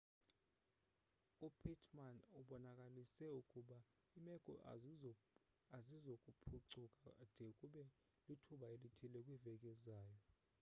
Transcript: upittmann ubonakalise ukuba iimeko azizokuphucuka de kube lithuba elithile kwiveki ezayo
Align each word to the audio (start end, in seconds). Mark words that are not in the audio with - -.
upittmann 1.47 2.17
ubonakalise 2.39 3.25
ukuba 3.39 3.77
iimeko 4.17 4.51
azizokuphucuka 5.77 7.07
de 7.37 7.47
kube 7.59 7.83
lithuba 8.27 8.65
elithile 8.75 9.19
kwiveki 9.27 9.67
ezayo 9.73 10.19